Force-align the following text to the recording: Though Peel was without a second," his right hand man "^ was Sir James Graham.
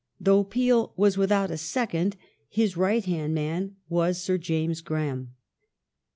Though 0.19 0.43
Peel 0.43 0.93
was 0.97 1.15
without 1.15 1.51
a 1.51 1.57
second," 1.59 2.17
his 2.49 2.75
right 2.75 3.05
hand 3.05 3.35
man 3.35 3.67
"^ 3.69 3.73
was 3.87 4.19
Sir 4.19 4.39
James 4.39 4.81
Graham. 4.81 5.35